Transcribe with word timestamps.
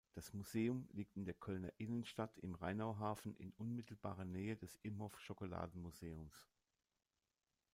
Das 0.15 0.33
Museum 0.33 0.87
liegt 0.93 1.15
in 1.15 1.25
der 1.25 1.35
Kölner 1.35 1.71
Innenstadt 1.77 2.35
im 2.39 2.55
Rheinauhafen 2.55 3.35
in 3.35 3.51
unmittelbarer 3.53 4.25
Nähe 4.25 4.55
des 4.57 4.75
Imhoff-Schokoladenmuseums. 4.81 6.47